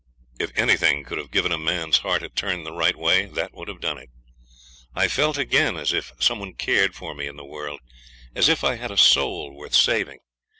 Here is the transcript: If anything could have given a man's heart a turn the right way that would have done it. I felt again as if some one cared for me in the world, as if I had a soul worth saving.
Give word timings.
If 0.39 0.51
anything 0.57 1.03
could 1.03 1.19
have 1.19 1.29
given 1.29 1.51
a 1.51 1.59
man's 1.59 1.99
heart 1.99 2.23
a 2.23 2.29
turn 2.29 2.63
the 2.63 2.71
right 2.73 2.95
way 2.95 3.25
that 3.27 3.53
would 3.53 3.67
have 3.67 3.79
done 3.79 3.99
it. 3.99 4.09
I 4.95 5.07
felt 5.07 5.37
again 5.37 5.77
as 5.77 5.93
if 5.93 6.11
some 6.17 6.39
one 6.39 6.55
cared 6.55 6.95
for 6.95 7.13
me 7.13 7.27
in 7.27 7.35
the 7.35 7.45
world, 7.45 7.79
as 8.33 8.49
if 8.49 8.63
I 8.63 8.77
had 8.77 8.89
a 8.89 8.97
soul 8.97 9.53
worth 9.53 9.75
saving. 9.75 10.17